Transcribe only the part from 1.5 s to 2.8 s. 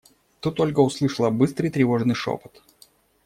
тревожный шепот.